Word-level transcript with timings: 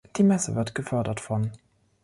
Die 0.15 0.23
Messe 0.23 0.55
wird 0.55 0.73
gefördert 0.73 1.19
von 1.19 1.51